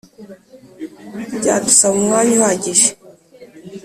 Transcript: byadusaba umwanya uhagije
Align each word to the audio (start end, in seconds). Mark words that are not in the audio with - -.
byadusaba 1.37 1.93
umwanya 2.01 2.31
uhagije 2.37 2.89